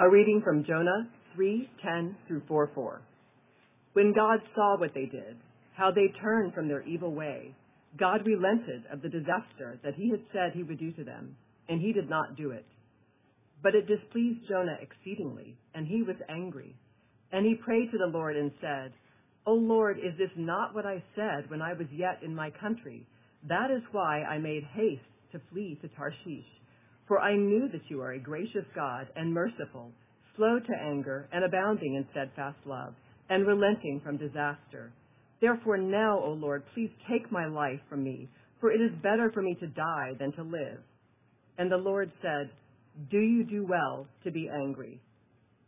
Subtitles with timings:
[0.00, 3.00] A reading from Jonah 3:10 through 4:4.
[3.92, 5.36] When God saw what they did,
[5.74, 7.54] how they turned from their evil way,
[7.96, 11.36] God relented of the disaster that he had said he would do to them,
[11.68, 12.66] and he did not do it.
[13.62, 16.74] But it displeased Jonah exceedingly, and he was angry.
[17.30, 18.92] And he prayed to the Lord and said,
[19.46, 23.06] O Lord, is this not what I said when I was yet in my country?
[23.44, 26.50] That is why I made haste to flee to Tarshish.
[27.06, 29.90] For I knew that you are a gracious God and merciful,
[30.36, 32.94] slow to anger and abounding in steadfast love,
[33.28, 34.92] and relenting from disaster.
[35.40, 38.28] Therefore now, O Lord, please take my life from me,
[38.60, 40.80] for it is better for me to die than to live.
[41.58, 42.50] And the Lord said,
[43.10, 45.00] Do you do well to be angry?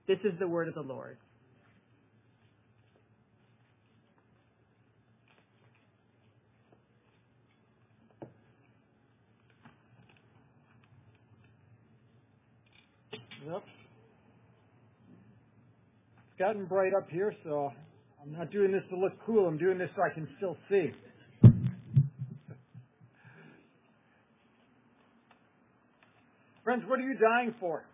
[0.09, 1.19] This is the word of the Lord.
[13.55, 13.65] It's
[16.39, 17.71] gotten bright up here, so
[18.21, 19.47] I'm not doing this to look cool.
[19.47, 20.91] I'm doing this so I can still see.
[26.65, 27.85] Friends, what are you dying for?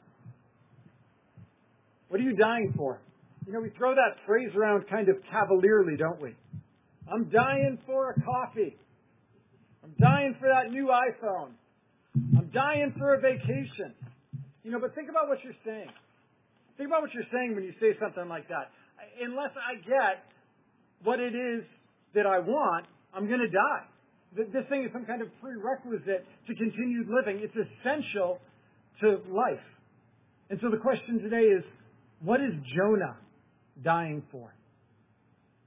[2.08, 3.00] What are you dying for?
[3.46, 6.34] You know, we throw that phrase around kind of cavalierly, don't we?
[7.12, 8.76] I'm dying for a coffee.
[9.84, 11.50] I'm dying for that new iPhone.
[12.38, 13.94] I'm dying for a vacation.
[14.64, 15.90] You know, but think about what you're saying.
[16.76, 18.70] Think about what you're saying when you say something like that.
[19.20, 20.24] Unless I get
[21.02, 21.64] what it is
[22.14, 23.84] that I want, I'm going to die.
[24.34, 27.42] This thing is some kind of prerequisite to continued living.
[27.42, 28.38] It's essential
[29.00, 29.60] to life.
[30.48, 31.64] And so the question today is,
[32.20, 33.16] what is Jonah
[33.84, 34.54] dying for?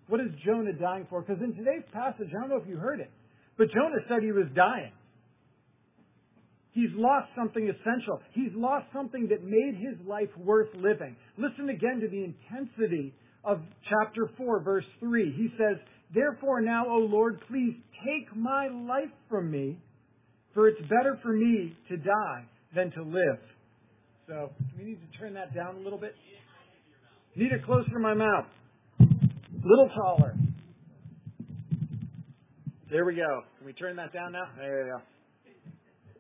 [0.08, 1.22] What is Jonah dying for?
[1.22, 3.12] Because in today's passage, I don't know if you heard it,
[3.58, 4.94] but Jonah said he was dying.
[6.76, 8.20] He's lost something essential.
[8.34, 11.16] He's lost something that made his life worth living.
[11.38, 15.34] Listen again to the intensity of chapter 4, verse 3.
[15.38, 15.78] He says,
[16.14, 19.80] Therefore now, O Lord, please take my life from me,
[20.54, 22.44] for it's better for me to die
[22.76, 23.40] than to live.
[24.28, 26.14] So, we need to turn that down a little bit.
[27.38, 28.48] Need it closer to my mouth.
[29.00, 29.06] A
[29.64, 30.36] little taller.
[32.92, 33.44] There we go.
[33.58, 34.50] Can we turn that down now?
[34.58, 35.15] There we go.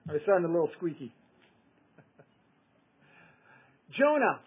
[0.09, 1.11] I sounding a little squeaky.
[3.99, 4.39] Jonah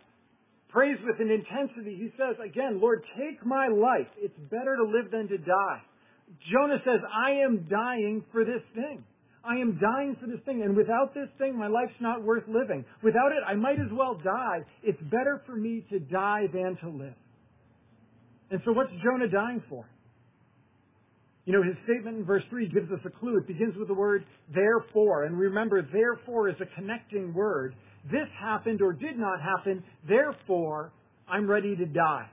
[0.69, 1.97] prays with an intensity.
[1.97, 4.07] He says, again, Lord, take my life.
[4.19, 5.83] It's better to live than to die.
[6.53, 9.03] Jonah says, I am dying for this thing.
[9.45, 12.85] I am dying for this thing, and without this thing, my life's not worth living.
[13.03, 14.61] Without it, I might as well die.
[14.83, 17.15] It's better for me to die than to live.
[18.51, 19.87] And so what's Jonah dying for?
[21.49, 23.39] You know, his statement in verse 3 gives us a clue.
[23.39, 25.25] It begins with the word therefore.
[25.25, 27.75] And remember, therefore is a connecting word.
[28.13, 30.93] This happened or did not happen, therefore
[31.27, 32.29] I'm ready to die.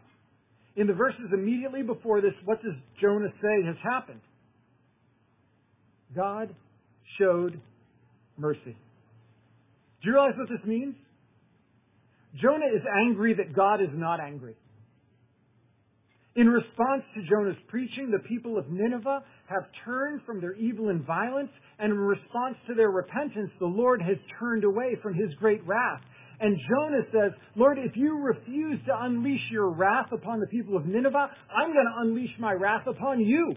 [0.76, 4.20] In the verses immediately before this, what does Jonah say has happened?
[6.14, 6.54] God
[7.18, 7.62] showed
[8.38, 8.60] mercy.
[8.66, 10.94] Do you realize what this means?
[12.42, 14.56] Jonah is angry that God is not angry.
[16.36, 21.06] In response to Jonah's preaching, the people of Nineveh have turned from their evil and
[21.06, 25.66] violence, and in response to their repentance, the Lord has turned away from his great
[25.66, 26.02] wrath.
[26.42, 30.86] And Jonah says, Lord, if you refuse to unleash your wrath upon the people of
[30.86, 33.56] Nineveh, I'm going to unleash my wrath upon you.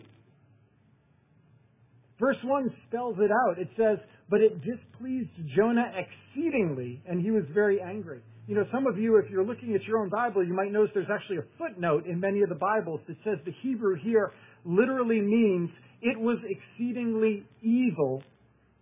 [2.20, 3.58] Verse 1 spells it out.
[3.58, 3.98] It says,
[4.30, 8.22] But it displeased Jonah exceedingly, and he was very angry.
[8.48, 10.90] You know, some of you, if you're looking at your own Bible, you might notice
[10.94, 14.32] there's actually a footnote in many of the Bibles that says the Hebrew here
[14.64, 15.68] literally means
[16.00, 18.22] it was exceedingly evil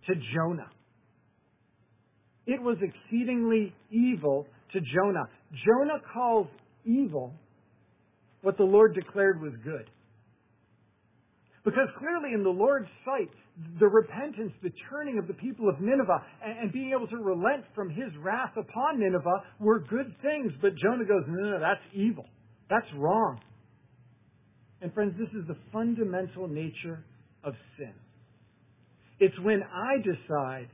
[0.07, 0.69] to Jonah.
[2.45, 5.27] It was exceedingly evil to Jonah.
[5.65, 6.47] Jonah calls
[6.85, 7.33] evil
[8.43, 9.89] what the Lord declared was good.
[11.67, 13.29] Because clearly in the Lord's sight,
[13.77, 17.89] the repentance, the turning of the people of Nineveh, and, being able to relent from
[17.89, 20.53] his wrath upon Nineveh were good things.
[20.61, 22.23] But Jonah goes, no, no, no, that's evil.
[22.69, 23.41] That's wrong.
[24.81, 27.03] And friends, this is the fundamental nature
[27.43, 27.91] of sin.
[29.19, 30.69] It's when I decide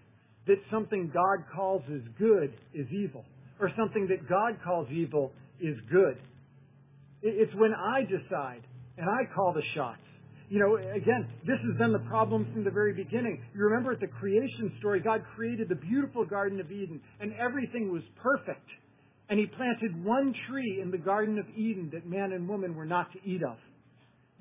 [0.45, 3.25] that something God calls as good is evil,
[3.59, 6.19] or something that God calls evil is good.
[7.23, 8.61] It's when I decide
[8.95, 9.97] and I call the shots
[10.53, 13.41] you know, again, this has been the problem from the very beginning.
[13.55, 17.91] You remember at the creation story, God created the beautiful Garden of Eden, and everything
[17.91, 18.69] was perfect.
[19.29, 22.85] And He planted one tree in the Garden of Eden that man and woman were
[22.85, 23.57] not to eat of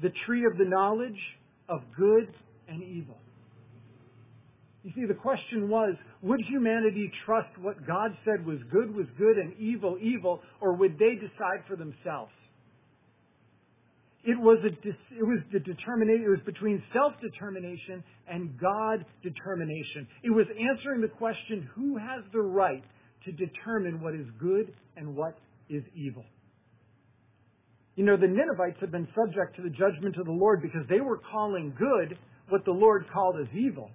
[0.03, 1.19] the tree of the knowledge
[1.71, 2.29] of good
[2.69, 3.17] and evil.
[4.83, 9.39] You see, the question was, would humanity trust what God said was good was good
[9.39, 12.33] and evil evil, or would they decide for themselves?
[14.25, 20.07] It was a, it was the determination, it was between self-determination and God determination.
[20.23, 22.85] It was answering the question, who has the right
[23.25, 25.39] to determine what is good and what
[25.69, 26.25] is evil?
[27.97, 31.01] You know, the Ninevites had been subject to the judgment of the Lord because they
[31.01, 32.17] were calling good
[32.49, 33.91] what the Lord called as evil.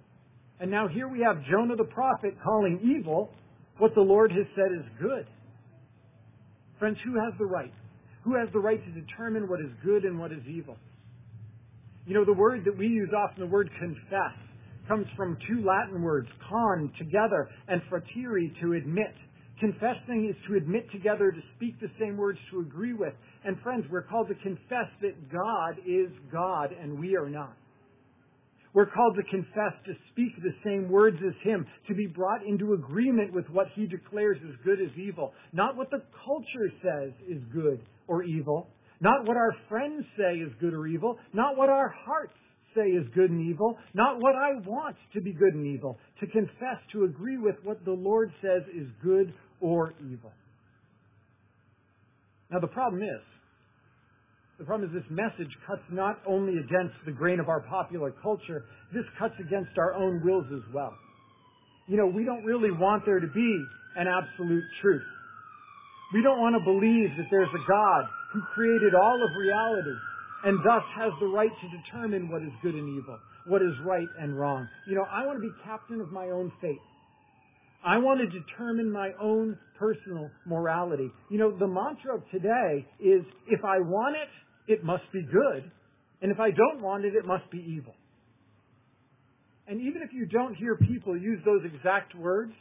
[0.60, 3.30] And now here we have Jonah the prophet calling evil
[3.78, 5.26] what the Lord has said is good.
[6.78, 7.72] Friends, who has the right?
[8.28, 10.76] Who has the right to determine what is good and what is evil?
[12.04, 14.36] You know, the word that we use often, the word confess,
[14.86, 19.14] comes from two Latin words, con, together, and fratiri, to admit.
[19.60, 23.14] Confessing is to admit together, to speak the same words, to agree with.
[23.46, 27.56] And friends, we're called to confess that God is God and we are not.
[28.74, 32.74] We're called to confess, to speak the same words as Him, to be brought into
[32.74, 35.32] agreement with what He declares is good as evil.
[35.54, 38.68] Not what the culture says is good or evil.
[39.00, 41.18] Not what our friends say is good or evil.
[41.32, 42.34] Not what our hearts
[42.74, 43.78] say is good and evil.
[43.94, 45.98] Not what I want to be good and evil.
[46.20, 50.32] To confess, to agree with what the Lord says is good or evil.
[52.50, 53.22] Now the problem is,
[54.58, 58.64] the problem is this message cuts not only against the grain of our popular culture,
[58.92, 60.94] this cuts against our own wills as well.
[61.86, 63.64] You know, we don't really want there to be
[63.96, 65.04] an absolute truth.
[66.12, 69.96] We don't want to believe that there's a God who created all of reality
[70.44, 74.06] and thus has the right to determine what is good and evil, what is right
[74.20, 74.68] and wrong.
[74.86, 76.80] You know, I want to be captain of my own fate.
[77.84, 81.10] I want to determine my own personal morality.
[81.30, 85.70] You know, the mantra of today is if I want it, it must be good.
[86.20, 87.94] And if I don't want it, it must be evil.
[89.68, 92.52] And even if you don't hear people use those exact words,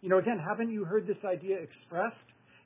[0.00, 2.16] you know, again, haven't you heard this idea expressed?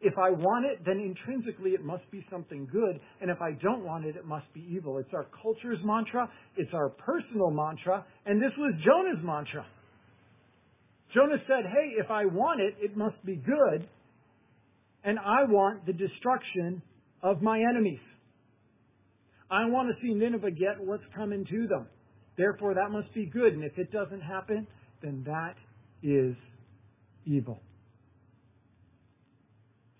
[0.04, 3.84] If I want it, then intrinsically it must be something good, and if I don't
[3.84, 4.99] want it, it must be evil.
[4.99, 9.64] It's our culture's mantra, it's our personal mantra, and this was Jonah's mantra.
[11.14, 13.88] Jonah said, Hey, if I want it, it must be good,
[15.04, 16.82] and I want the destruction
[17.22, 18.00] of my enemies.
[19.52, 21.87] I want to see Nineveh get what's coming to them.
[22.37, 23.52] Therefore, that must be good.
[23.52, 24.66] And if it doesn't happen,
[25.02, 25.55] then that
[26.02, 26.34] is
[27.26, 27.60] evil.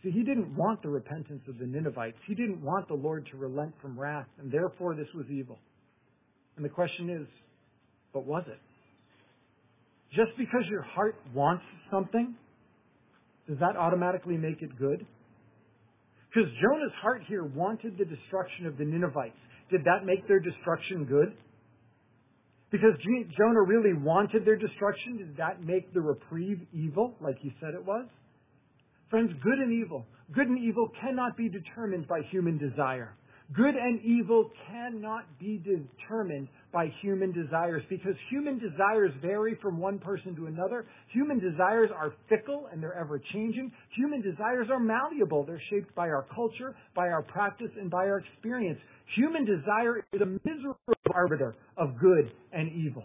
[0.03, 2.17] See, he didn't want the repentance of the Ninevites.
[2.27, 5.59] He didn't want the Lord to relent from wrath, and therefore this was evil.
[6.57, 7.27] And the question is,
[8.13, 8.59] but was it?
[10.15, 12.35] Just because your heart wants something,
[13.49, 15.07] does that automatically make it good?
[16.29, 19.37] Because Jonah's heart here wanted the destruction of the Ninevites.
[19.71, 21.33] Did that make their destruction good?
[22.71, 22.93] Because
[23.37, 27.85] Jonah really wanted their destruction, did that make the reprieve evil, like he said it
[27.85, 28.07] was?
[29.13, 33.15] Friends, good and evil, good and evil cannot be determined by human desire.
[33.55, 39.99] Good and evil cannot be determined by human desires because human desires vary from one
[39.99, 40.87] person to another.
[41.13, 43.71] Human desires are fickle and they're ever changing.
[43.99, 45.45] Human desires are malleable.
[45.45, 48.79] They're shaped by our culture, by our practice, and by our experience.
[49.15, 50.79] Human desire is a miserable
[51.15, 53.05] arbiter of good and evil.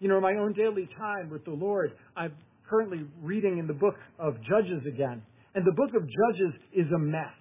[0.00, 2.32] You know, in my own daily time with the Lord, I'm
[2.70, 5.22] currently reading in the book of Judges again.
[5.54, 7.34] And the book of Judges is a mess.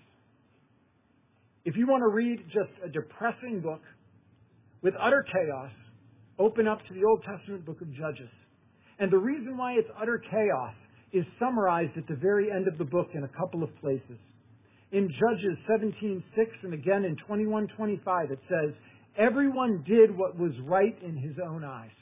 [1.64, 3.82] If you want to read just a depressing book
[4.82, 5.72] with utter chaos,
[6.40, 8.32] open up to the Old Testament book of Judges.
[8.98, 10.74] And the reason why it's utter chaos
[11.14, 14.18] is summarized at the very end of the book in a couple of places.
[14.92, 16.24] In Judges 17:6
[16.64, 18.74] and again in 21:25 it says,
[19.16, 21.99] "Everyone did what was right in his own eyes."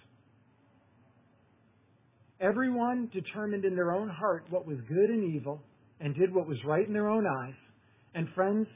[2.39, 5.61] Everyone determined in their own heart what was good and evil
[5.99, 7.55] and did what was right in their own eyes.
[8.13, 8.67] And friends,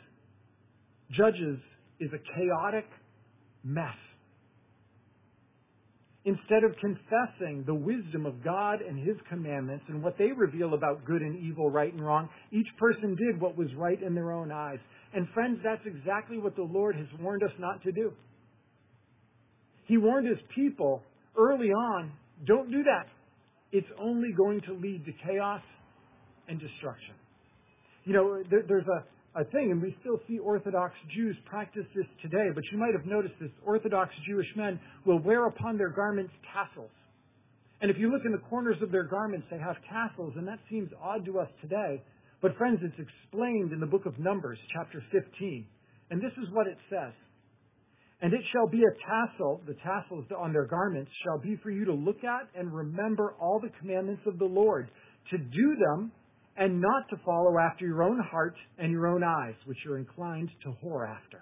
[1.12, 1.60] Judges
[2.00, 2.86] is a chaotic
[3.64, 3.96] mess.
[6.24, 11.04] Instead of confessing the wisdom of God and His commandments and what they reveal about
[11.04, 14.52] good and evil, right and wrong, each person did what was right in their own
[14.52, 14.78] eyes.
[15.14, 18.14] And friends, that's exactly what the Lord has warned us not to do.
[19.88, 21.02] He warned His people
[21.36, 22.12] early on,
[22.46, 23.08] don't do that.
[23.72, 25.62] It's only going to lead to chaos
[26.48, 27.16] and destruction.
[28.04, 32.06] You know, there, there's a, a thing, and we still see Orthodox Jews practice this
[32.22, 33.52] today, but you might have noticed this.
[33.66, 36.92] Orthodox Jewish men will wear upon their garments tassels.
[37.82, 40.60] And if you look in the corners of their garments, they have tassels, and that
[40.70, 42.02] seems odd to us today.
[42.42, 45.66] But friends, it's explained in the book of Numbers, chapter 15.
[46.10, 47.14] And this is what it says.
[48.22, 51.86] And it shall be a tassel, the tassels on their garments shall be for you
[51.86, 54.90] to look at and remember all the commandments of the Lord,
[55.32, 56.12] to do them
[56.56, 60.50] and not to follow after your own heart and your own eyes, which you're inclined
[60.64, 61.42] to whore after.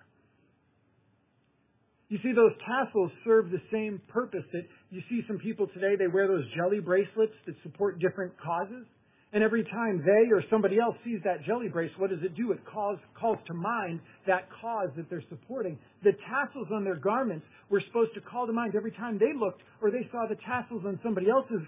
[2.08, 6.08] You see, those tassels serve the same purpose that you see some people today, they
[6.08, 8.86] wear those jelly bracelets that support different causes.
[9.32, 12.52] And every time they or somebody else sees that jelly bracelet, what does it do?
[12.52, 15.78] It calls, calls to mind that cause that they're supporting.
[16.04, 19.62] The tassels on their garments were supposed to call to mind every time they looked
[19.82, 21.62] or they saw the tassels on somebody else's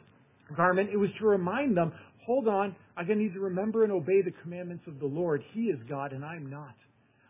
[0.57, 0.89] garment.
[0.91, 1.93] It was to remind them,
[2.25, 5.43] hold on, I'm going to need to remember and obey the commandments of the Lord.
[5.53, 6.75] He is God and I'm not.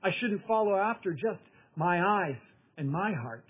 [0.02, 1.42] I shouldn't follow after just
[1.76, 2.40] my eyes
[2.78, 3.44] and my heart.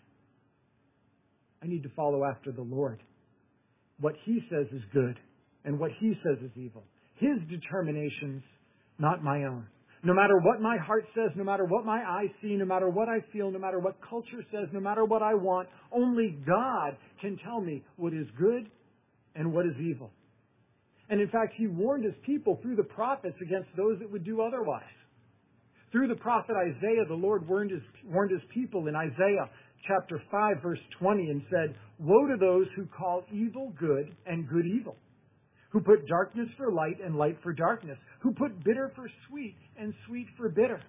[1.64, 3.04] I need to follow after the Lord.
[4.00, 5.20] What He says is good
[5.66, 6.84] and what He says is evil.
[7.16, 8.44] His determinations,
[9.00, 9.66] not my own.
[10.04, 13.08] No matter what my heart says, no matter what my eyes see, no matter what
[13.08, 17.38] I feel, no matter what culture says, no matter what I want, only God can
[17.46, 18.70] tell me what is good
[19.36, 20.12] and what is evil.
[21.10, 24.42] And in fact, He warned His people through the prophets against those that would do
[24.42, 24.84] otherwise.
[25.92, 29.50] Through the prophet Isaiah, the Lord warned his, warned his people in Isaiah
[29.88, 34.66] chapter 5 verse 20 and said, Woe to those who call evil good and good
[34.66, 34.96] evil,
[35.72, 39.94] who put darkness for light and light for darkness, who put bitter for sweet and
[40.08, 40.82] sweet for bitter.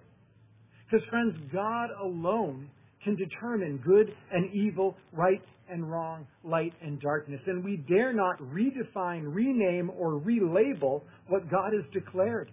[0.85, 2.69] Because friends, God alone
[3.03, 7.39] can determine good and evil, right and wrong, light and darkness.
[7.47, 12.51] And we dare not redefine, rename, or relabel what God has declared.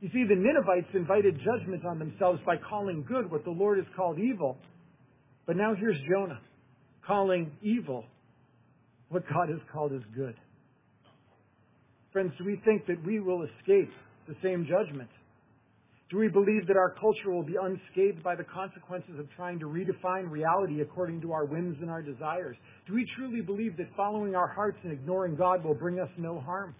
[0.00, 3.86] You see, the Ninevites invited judgment on themselves by calling good what the Lord has
[3.96, 4.58] called evil.
[5.46, 6.40] But now here's Jonah
[7.06, 8.04] calling evil
[9.08, 10.34] what God has called as good.
[12.16, 13.90] Friends, do we think that we will escape
[14.26, 15.10] the same judgment?
[16.08, 19.66] Do we believe that our culture will be unscathed by the consequences of trying to
[19.66, 22.56] redefine reality according to our whims and our desires?
[22.86, 26.40] Do we truly believe that following our hearts and ignoring God will bring us no
[26.40, 26.74] harm?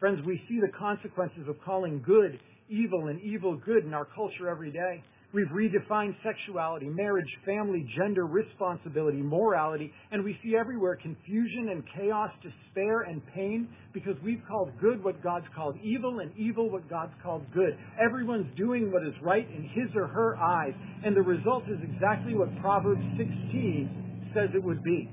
[0.00, 4.48] Friends, we see the consequences of calling good evil and evil good in our culture
[4.48, 5.00] every day.
[5.34, 12.30] We've redefined sexuality, marriage, family, gender, responsibility, morality, and we see everywhere confusion and chaos,
[12.42, 17.14] despair and pain because we've called good what God's called evil and evil what God's
[17.22, 17.78] called good.
[17.98, 22.34] Everyone's doing what is right in his or her eyes, and the result is exactly
[22.34, 25.08] what Proverbs 16 says it would be.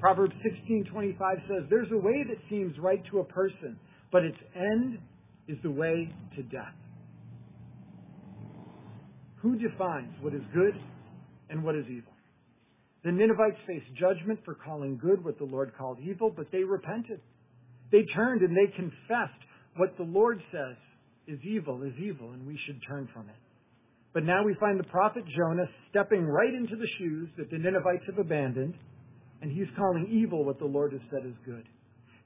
[0.00, 3.78] Proverbs 16:25 says, "There's a way that seems right to a person,
[4.10, 4.98] but its end
[5.46, 6.74] is the way to death.
[9.46, 10.74] Who defines what is good
[11.50, 12.12] and what is evil?
[13.04, 17.20] The Ninevites faced judgment for calling good what the Lord called evil, but they repented.
[17.92, 19.38] They turned and they confessed
[19.76, 20.74] what the Lord says
[21.28, 23.36] is evil is evil, and we should turn from it.
[24.12, 28.02] But now we find the prophet Jonah stepping right into the shoes that the Ninevites
[28.06, 28.74] have abandoned,
[29.42, 31.68] and he's calling evil what the Lord has said is good.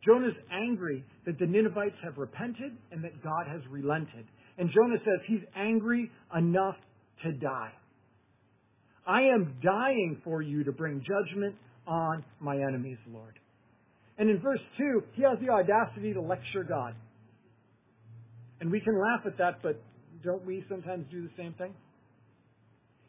[0.07, 4.25] Jonah's angry that the Ninevites have repented and that God has relented.
[4.57, 6.77] And Jonah says he's angry enough
[7.25, 7.73] to die.
[9.07, 11.55] I am dying for you to bring judgment
[11.87, 13.39] on my enemies, Lord.
[14.19, 16.95] And in verse 2, he has the audacity to lecture God.
[18.61, 19.83] And we can laugh at that, but
[20.23, 21.73] don't we sometimes do the same thing?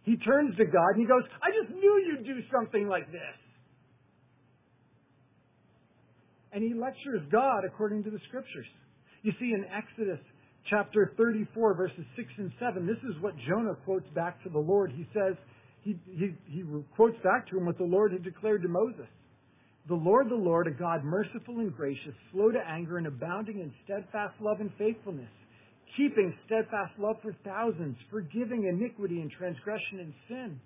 [0.04, 3.38] He turns to God and he goes, I just knew you'd do something like this
[6.52, 8.66] and he lectures God according to the scriptures.
[9.24, 10.20] You see, in Exodus
[10.70, 14.92] chapter 34, verses 6 and 7, this is what Jonah quotes back to the Lord.
[14.92, 15.36] He says,
[15.82, 16.64] he, he, he
[16.96, 19.10] quotes back to him what the Lord had declared to Moses.
[19.88, 23.74] The Lord, the Lord, a God merciful and gracious, slow to anger and abounding in
[23.84, 25.32] steadfast love and faithfulness,
[25.98, 30.60] keeping steadfast love for thousands, forgiving iniquity and transgression and sin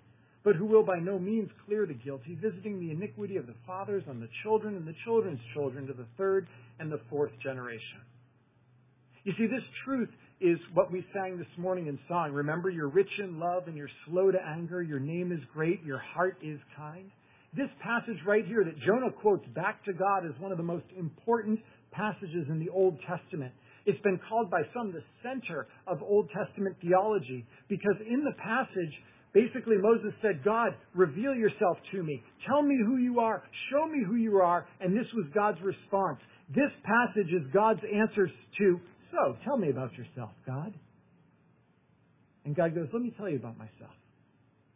[0.46, 4.04] but who will by no means clear the guilty, visiting the iniquity of the fathers
[4.08, 6.46] on the children and the children's children to the third
[6.78, 7.98] and the fourth generation.
[9.26, 10.08] You see, this truth
[10.40, 12.30] is what we sang this morning in song.
[12.30, 14.82] Remember, you're rich in love and you're slow to anger.
[14.82, 15.82] Your name is great.
[15.82, 17.10] Your heart is kind.
[17.52, 20.84] This passage right here that Jonah quotes back to God is one of the most
[20.96, 21.58] important
[21.90, 23.52] passages in the Old Testament.
[23.84, 28.94] It's been called by some the center of Old Testament theology because in the passage,
[29.34, 32.22] Basically, Moses said, God, reveal yourself to me.
[32.48, 33.42] Tell me who you are.
[33.70, 34.66] Show me who you are.
[34.80, 36.20] And this was God's response.
[36.48, 38.80] This passage is God's answers to,
[39.10, 40.74] so, tell me about yourself, God.
[42.44, 43.94] And God goes, let me tell you about myself.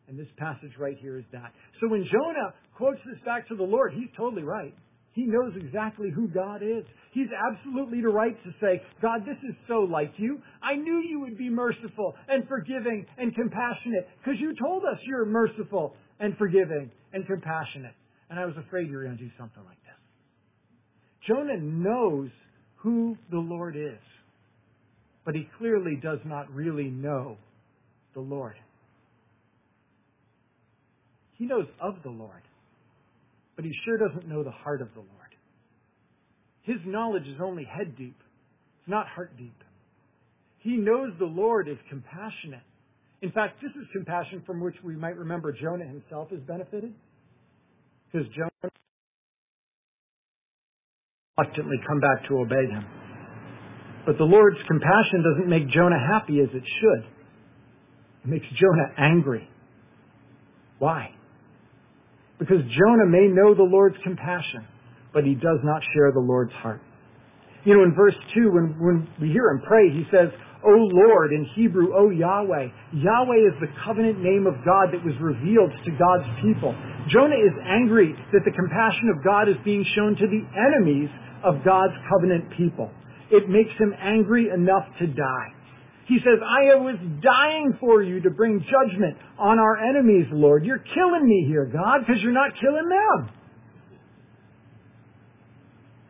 [0.08, 1.52] And this passage right here is that.
[1.80, 4.74] So when Jonah quotes this back to the Lord, he's totally right.
[5.12, 6.84] He knows exactly who God is.
[7.12, 10.40] He's absolutely right to say, God, this is so like you.
[10.62, 15.26] I knew you would be merciful and forgiving and compassionate because you told us you're
[15.26, 17.94] merciful and forgiving and compassionate.
[18.30, 19.90] And I was afraid you were going to do something like this.
[21.26, 22.30] Jonah knows
[22.76, 23.98] who the Lord is,
[25.24, 27.36] but he clearly does not really know
[28.14, 28.56] the Lord.
[31.36, 32.42] He knows of the Lord,
[33.56, 35.08] but he sure doesn't know the heart of the Lord.
[36.62, 38.16] His knowledge is only head deep,
[38.80, 39.56] it's not heart deep.
[40.58, 42.60] He knows the Lord is compassionate.
[43.22, 46.92] In fact, this is compassion from which we might remember Jonah himself has benefited.
[48.12, 48.70] Because Jonah
[51.38, 52.99] reluctantly come back to obey him.
[54.10, 57.02] But the Lord's compassion doesn't make Jonah happy as it should.
[58.24, 59.48] It makes Jonah angry.
[60.80, 61.14] Why?
[62.40, 64.66] Because Jonah may know the Lord's compassion,
[65.14, 66.82] but he does not share the Lord's heart.
[67.62, 70.34] You know, in verse 2, when, when we hear him pray, he says,
[70.66, 72.66] O Lord, in Hebrew, O Yahweh.
[72.90, 76.74] Yahweh is the covenant name of God that was revealed to God's people.
[77.14, 81.10] Jonah is angry that the compassion of God is being shown to the enemies
[81.46, 82.90] of God's covenant people.
[83.30, 85.48] It makes him angry enough to die.
[86.10, 90.64] He says, I was dying for you to bring judgment on our enemies, Lord.
[90.64, 93.30] You're killing me here, God, because you're not killing them.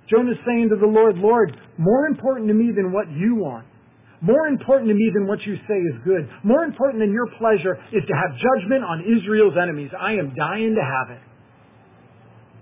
[0.08, 3.66] Jonah's saying to the Lord, Lord, more important to me than what you want,
[4.22, 7.76] more important to me than what you say is good, more important than your pleasure
[7.92, 9.90] is to have judgment on Israel's enemies.
[9.92, 11.22] I am dying to have it.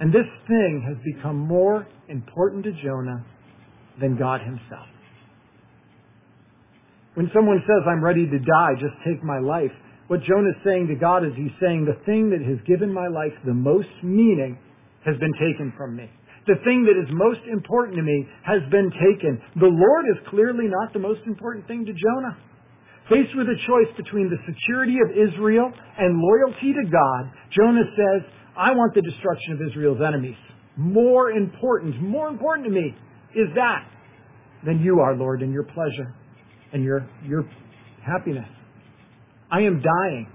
[0.01, 3.25] And this thing has become more important to Jonah
[4.01, 4.87] than God himself.
[7.15, 9.75] When someone says, I'm ready to die, just take my life,
[10.07, 13.09] what Jonah is saying to God is he's saying, the thing that has given my
[13.09, 14.57] life the most meaning
[15.05, 16.09] has been taken from me.
[16.47, 19.37] The thing that is most important to me has been taken.
[19.61, 22.39] The Lord is clearly not the most important thing to Jonah.
[23.13, 28.25] Faced with a choice between the security of Israel and loyalty to God, Jonah says,
[28.57, 30.41] I want the destruction of Israel's enemies.
[30.77, 32.97] More important, more important to me
[33.39, 33.87] is that
[34.65, 36.15] than you are, Lord, in your pleasure
[36.73, 37.49] and your, your
[38.05, 38.49] happiness.
[39.51, 40.31] I am dying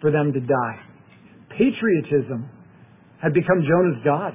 [0.00, 0.80] for them to die.
[1.50, 2.48] Patriotism
[3.22, 4.32] had become Jonah's God.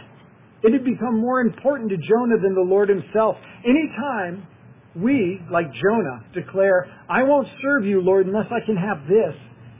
[0.64, 3.36] It had become more important to Jonah than the Lord himself.
[3.66, 4.48] Anytime
[4.96, 9.34] we, like Jonah, declare, I won't serve you, Lord, unless I can have this,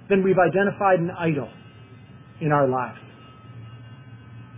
[0.10, 1.50] then we've identified an idol
[2.42, 2.98] in our lives.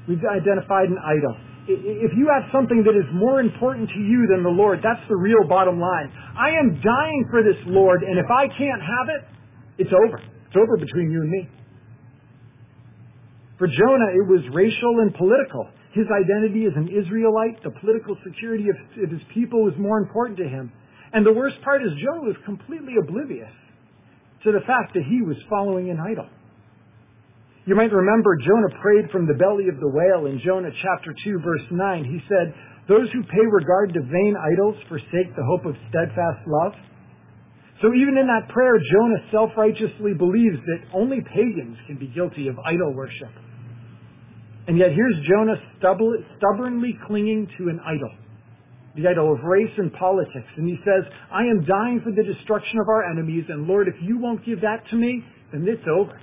[0.07, 4.43] We've identified an idol if you have something that is more important to you than
[4.43, 6.11] the Lord, that's the real bottom line.
[6.35, 9.21] I am dying for this Lord, and if I can't have it,
[9.77, 10.19] it's over.
[10.19, 11.49] It's over between you and me.
[13.57, 15.69] For Jonah, it was racial and political.
[15.93, 20.47] His identity as an Israelite, the political security of, his people was more important to
[20.49, 20.71] him.
[21.13, 23.53] And the worst part is Jonah was completely oblivious
[24.43, 26.27] to the fact that he was following an idol.
[27.65, 31.39] You might remember Jonah prayed from the belly of the whale in Jonah chapter 2
[31.39, 32.03] verse 9.
[32.03, 32.53] He said,
[32.89, 36.73] those who pay regard to vain idols forsake the hope of steadfast love.
[37.81, 42.59] So even in that prayer, Jonah self-righteously believes that only pagans can be guilty of
[42.59, 43.31] idol worship.
[44.67, 48.11] And yet here's Jonah stubbornly clinging to an idol.
[48.95, 50.47] The idol of race and politics.
[50.55, 53.95] And he says, I am dying for the destruction of our enemies, and Lord, if
[54.01, 56.19] you won't give that to me, then it's over.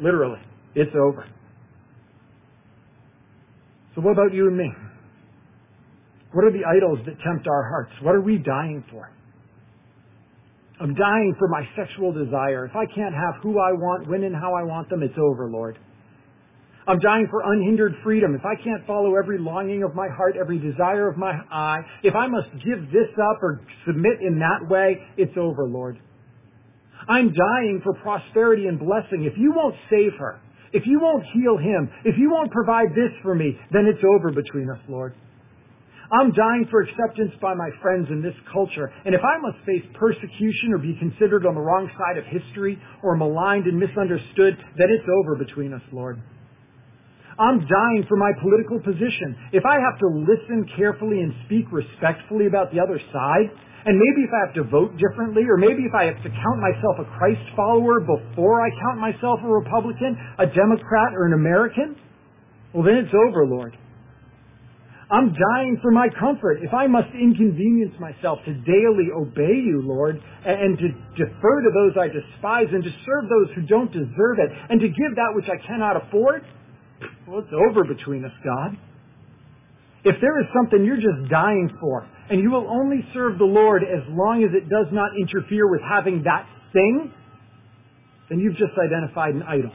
[0.00, 0.40] Literally.
[0.74, 1.26] It's over.
[3.94, 4.70] So what about you and me?
[6.32, 7.92] What are the idols that tempt our hearts?
[8.02, 9.10] What are we dying for?
[10.80, 12.64] I'm dying for my sexual desire.
[12.64, 15.50] If I can't have who I want, when and how I want them, it's over,
[15.50, 15.76] Lord.
[16.86, 18.34] I'm dying for unhindered freedom.
[18.34, 22.14] If I can't follow every longing of my heart, every desire of my eye, if
[22.14, 26.00] I must give this up or submit in that way, it's over, Lord.
[27.08, 29.24] I'm dying for prosperity and blessing.
[29.24, 30.40] If you won't save her,
[30.72, 34.30] if you won't heal him, if you won't provide this for me, then it's over
[34.30, 35.14] between us, Lord.
[36.12, 39.84] I'm dying for acceptance by my friends in this culture, and if I must face
[39.94, 44.88] persecution or be considered on the wrong side of history or maligned and misunderstood, then
[44.90, 46.20] it's over between us, Lord.
[47.40, 49.32] I'm dying for my political position.
[49.56, 53.48] If I have to listen carefully and speak respectfully about the other side,
[53.88, 56.60] and maybe if I have to vote differently, or maybe if I have to count
[56.60, 61.96] myself a Christ follower before I count myself a Republican, a Democrat, or an American,
[62.76, 63.72] well then it's over, Lord.
[65.10, 66.60] I'm dying for my comfort.
[66.62, 71.96] If I must inconvenience myself to daily obey you, Lord, and to defer to those
[71.96, 75.48] I despise, and to serve those who don't deserve it, and to give that which
[75.48, 76.44] I cannot afford,
[77.30, 78.76] well, it's over between us, God.
[80.02, 83.82] if there is something you're just dying for, and you will only serve the Lord
[83.84, 87.12] as long as it does not interfere with having that thing,
[88.28, 89.70] then you've just identified an idol.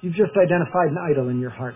[0.00, 1.74] You've just identified an idol in your heart.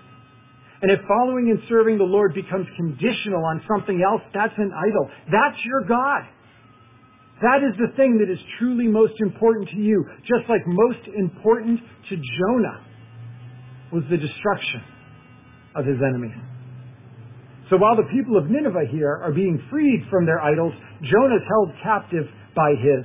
[0.81, 5.11] And if following and serving the Lord becomes conditional on something else, that's an idol.
[5.29, 6.23] That's your God.
[7.43, 11.81] That is the thing that is truly most important to you, just like most important
[12.09, 12.92] to Jonah
[13.93, 14.83] was the destruction
[15.77, 16.37] of his enemies.
[17.71, 21.47] So while the people of Nineveh here are being freed from their idols, Jonah is
[21.49, 22.27] held captive
[22.57, 23.05] by his.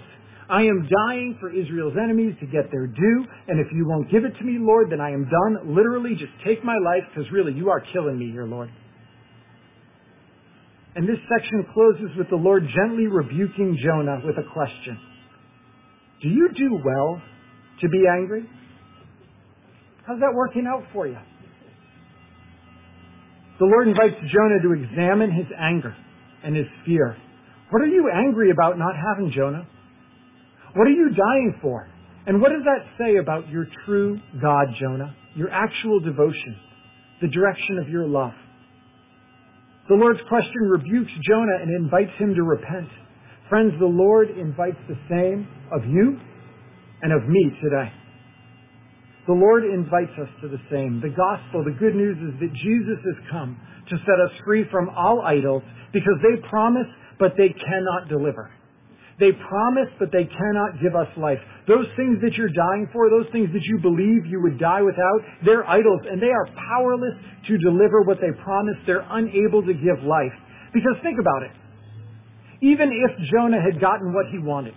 [0.49, 4.23] I am dying for Israel's enemies to get their due, and if you won't give
[4.23, 5.75] it to me, Lord, then I am done.
[5.75, 8.69] Literally, just take my life, because really, you are killing me here, Lord.
[10.95, 14.97] And this section closes with the Lord gently rebuking Jonah with a question.
[16.21, 17.21] Do you do well
[17.81, 18.49] to be angry?
[20.07, 21.17] How's that working out for you?
[23.59, 25.93] The Lord invites Jonah to examine his anger
[26.43, 27.17] and his fear.
[27.71, 29.67] What are you angry about not having, Jonah?
[30.75, 31.89] What are you dying for?
[32.25, 35.13] And what does that say about your true God, Jonah?
[35.35, 36.55] Your actual devotion,
[37.21, 38.31] the direction of your love.
[39.89, 42.87] The Lord's question rebukes Jonah and invites him to repent.
[43.49, 46.19] Friends, the Lord invites the same of you
[47.01, 47.91] and of me today.
[49.27, 51.03] The Lord invites us to the same.
[51.03, 53.59] The gospel, the good news is that Jesus has come
[53.91, 56.87] to set us free from all idols because they promise
[57.19, 58.49] but they cannot deliver.
[59.19, 61.43] They promise but they cannot give us life.
[61.67, 65.19] Those things that you're dying for, those things that you believe you would die without,
[65.43, 67.17] they're idols and they are powerless
[67.51, 68.79] to deliver what they promise.
[68.87, 70.35] They're unable to give life.
[70.71, 71.51] Because think about it.
[72.63, 74.73] Even if Jonah had gotten what he wanted,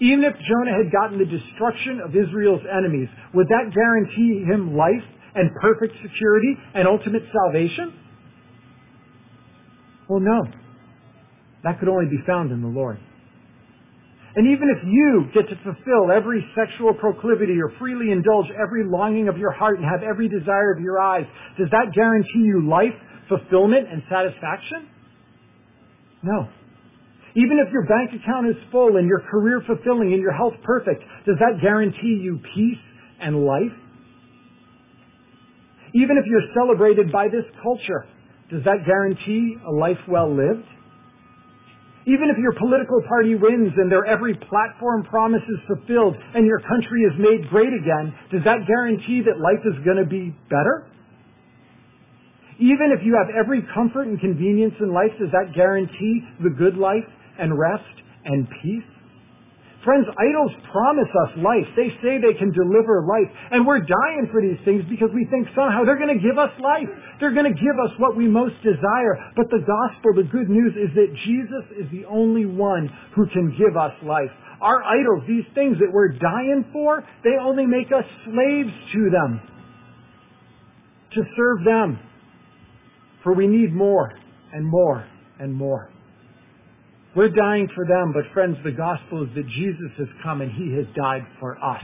[0.00, 5.04] even if Jonah had gotten the destruction of Israel's enemies, would that guarantee him life
[5.34, 7.92] and perfect security and ultimate salvation?
[10.08, 10.42] Well, no.
[11.62, 12.98] That could only be found in the Lord.
[14.34, 19.28] And even if you get to fulfill every sexual proclivity or freely indulge every longing
[19.28, 21.26] of your heart and have every desire of your eyes,
[21.58, 22.94] does that guarantee you life,
[23.28, 24.88] fulfillment, and satisfaction?
[26.22, 26.48] No.
[27.40, 31.00] Even if your bank account is full and your career fulfilling and your health perfect,
[31.24, 32.84] does that guarantee you peace
[33.16, 33.72] and life?
[35.94, 38.04] Even if you're celebrated by this culture,
[38.52, 40.68] does that guarantee a life well lived?
[42.04, 46.60] Even if your political party wins and their every platform promise is fulfilled and your
[46.60, 50.84] country is made great again, does that guarantee that life is going to be better?
[52.60, 56.76] Even if you have every comfort and convenience in life, does that guarantee the good
[56.76, 57.08] life
[57.40, 58.84] and rest and peace?
[59.84, 61.64] Friends, idols promise us life.
[61.72, 63.32] They say they can deliver life.
[63.50, 66.52] And we're dying for these things because we think somehow they're going to give us
[66.60, 66.88] life.
[67.16, 69.16] They're going to give us what we most desire.
[69.36, 73.56] But the gospel, the good news is that Jesus is the only one who can
[73.56, 74.28] give us life.
[74.60, 79.40] Our idols, these things that we're dying for, they only make us slaves to them.
[81.16, 81.98] To serve them.
[83.24, 84.12] For we need more
[84.52, 85.90] and more and more.
[87.16, 90.74] We're dying for them, but friends, the gospel is that Jesus has come and he
[90.76, 91.82] has died for us.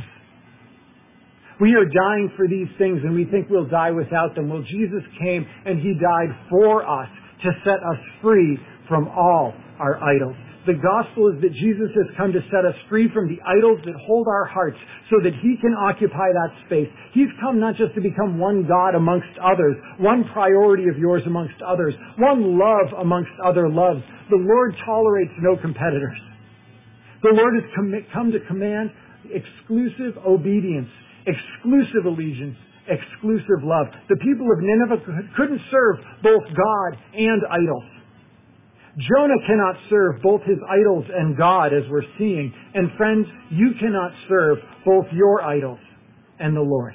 [1.60, 4.48] We are dying for these things and we think we'll die without them.
[4.48, 7.08] Well, Jesus came and he died for us
[7.42, 8.58] to set us free
[8.88, 10.36] from all our idols.
[10.66, 13.94] The gospel is that Jesus has come to set us free from the idols that
[14.02, 14.76] hold our hearts
[15.06, 16.90] so that he can occupy that space.
[17.14, 21.62] He's come not just to become one God amongst others, one priority of yours amongst
[21.62, 24.02] others, one love amongst other loves.
[24.28, 26.18] The Lord tolerates no competitors.
[27.22, 27.66] The Lord has
[28.12, 28.90] come to command
[29.30, 30.90] exclusive obedience,
[31.30, 32.58] exclusive allegiance,
[32.90, 33.86] exclusive love.
[34.10, 37.86] The people of Nineveh couldn't serve both God and idols.
[38.96, 42.52] Jonah cannot serve both his idols and God as we're seeing.
[42.74, 45.78] And friends, you cannot serve both your idols
[46.38, 46.94] and the Lord.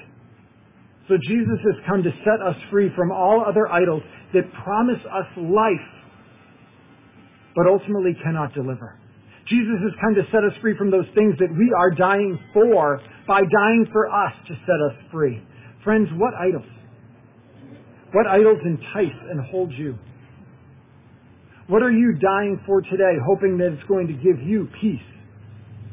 [1.07, 4.01] So Jesus has come to set us free from all other idols
[4.33, 5.87] that promise us life,
[7.55, 8.97] but ultimately cannot deliver.
[9.49, 13.01] Jesus has come to set us free from those things that we are dying for
[13.27, 15.43] by dying for us to set us free.
[15.83, 16.69] Friends, what idols?
[18.13, 19.97] What idols entice and hold you?
[21.71, 24.99] What are you dying for today, hoping that it's going to give you peace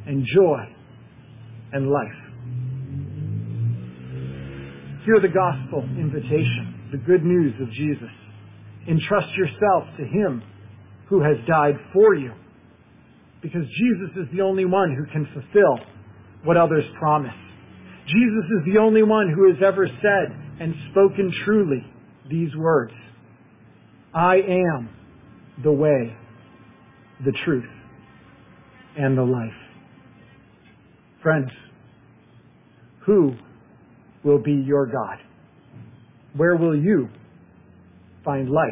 [0.08, 0.58] and joy
[1.72, 2.18] and life?
[5.06, 8.10] Hear the gospel invitation, the good news of Jesus.
[8.88, 10.42] Entrust yourself to Him
[11.08, 12.32] who has died for you.
[13.40, 15.78] Because Jesus is the only one who can fulfill
[16.42, 17.38] what others promise.
[18.04, 21.86] Jesus is the only one who has ever said and spoken truly,
[22.28, 22.94] these words
[24.12, 24.97] I am
[25.62, 26.16] the way,
[27.24, 27.64] the truth,
[28.96, 29.50] and the life.
[31.22, 31.50] Friends,
[33.04, 33.32] who
[34.24, 35.18] will be your God?
[36.36, 37.08] Where will you
[38.24, 38.68] find life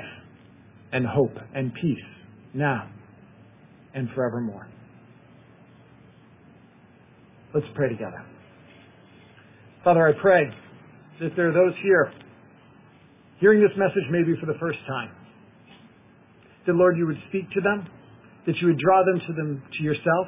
[0.92, 2.04] and hope and peace
[2.54, 2.88] now
[3.94, 4.68] and forevermore?
[7.54, 8.22] Let's pray together.
[9.82, 10.42] Father, I pray
[11.20, 12.12] that there are those here
[13.40, 15.10] hearing this message maybe for the first time.
[16.66, 17.86] That Lord, you would speak to them,
[18.46, 20.26] that you would draw them to them to yourself.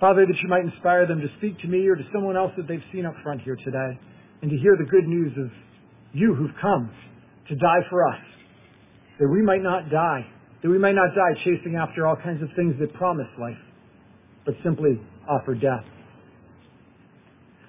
[0.00, 2.68] Father, that you might inspire them to speak to me or to someone else that
[2.68, 3.98] they've seen up front here today,
[4.42, 5.50] and to hear the good news of
[6.12, 6.90] you who've come
[7.48, 8.20] to die for us,
[9.18, 10.26] that we might not die,
[10.62, 13.56] that we might not die chasing after all kinds of things that promise life,
[14.44, 15.84] but simply offer death.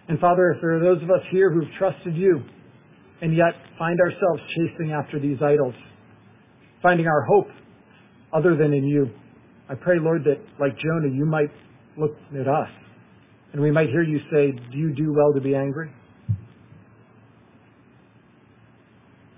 [0.10, 2.42] And Father, if there are those of us here who've trusted you
[3.22, 5.76] and yet find ourselves chasing after these idols,
[6.82, 7.48] finding our hope
[8.34, 9.10] other than in you,
[9.70, 11.52] I pray, Lord, that like Jonah, you might
[11.98, 12.70] look at us
[13.54, 15.92] and we might hear you say, Do you do well to be angry?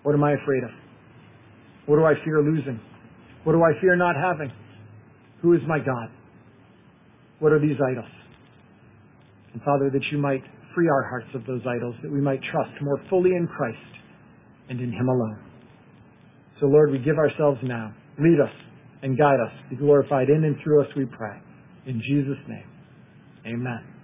[0.04, 0.72] What am I afraid of?
[1.86, 2.80] What do I fear losing?
[3.44, 4.52] What do I fear not having?
[5.42, 6.10] Who is my God?
[7.40, 8.12] What are these idols?
[9.54, 10.44] And Father, that you might
[10.76, 13.78] free our hearts of those idols, that we might trust more fully in Christ
[14.70, 15.40] and in Him alone.
[16.60, 17.94] So, Lord, we give ourselves now.
[18.20, 18.52] Lead us
[19.02, 19.52] and guide us.
[19.70, 21.38] Be glorified in and through us, we pray.
[21.86, 22.68] In Jesus' name,
[23.46, 23.99] amen.